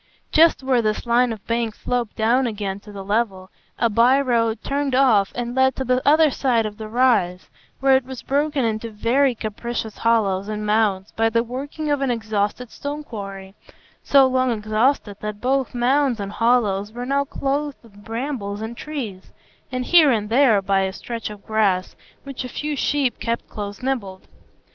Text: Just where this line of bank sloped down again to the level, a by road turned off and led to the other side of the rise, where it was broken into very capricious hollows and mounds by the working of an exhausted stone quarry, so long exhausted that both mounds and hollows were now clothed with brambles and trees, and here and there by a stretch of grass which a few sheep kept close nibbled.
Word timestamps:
Just 0.31 0.63
where 0.63 0.81
this 0.81 1.05
line 1.05 1.31
of 1.31 1.45
bank 1.45 1.75
sloped 1.75 2.15
down 2.15 2.47
again 2.47 2.79
to 2.79 2.91
the 2.91 3.03
level, 3.05 3.51
a 3.77 3.87
by 3.87 4.19
road 4.19 4.63
turned 4.63 4.95
off 4.95 5.31
and 5.35 5.53
led 5.53 5.75
to 5.75 5.83
the 5.83 6.01
other 6.09 6.31
side 6.31 6.65
of 6.65 6.77
the 6.77 6.87
rise, 6.89 7.51
where 7.81 7.95
it 7.95 8.03
was 8.05 8.23
broken 8.23 8.65
into 8.65 8.89
very 8.89 9.35
capricious 9.35 9.99
hollows 9.99 10.47
and 10.47 10.65
mounds 10.65 11.11
by 11.11 11.29
the 11.29 11.43
working 11.43 11.91
of 11.91 12.01
an 12.01 12.09
exhausted 12.09 12.71
stone 12.71 13.03
quarry, 13.03 13.53
so 14.01 14.25
long 14.25 14.49
exhausted 14.49 15.17
that 15.19 15.39
both 15.39 15.75
mounds 15.75 16.19
and 16.19 16.31
hollows 16.31 16.91
were 16.91 17.05
now 17.05 17.23
clothed 17.23 17.77
with 17.83 18.03
brambles 18.03 18.59
and 18.59 18.75
trees, 18.77 19.31
and 19.71 19.85
here 19.85 20.09
and 20.09 20.29
there 20.31 20.63
by 20.63 20.79
a 20.79 20.91
stretch 20.93 21.29
of 21.29 21.45
grass 21.45 21.95
which 22.23 22.43
a 22.43 22.49
few 22.49 22.75
sheep 22.75 23.19
kept 23.19 23.47
close 23.47 23.83
nibbled. 23.83 24.27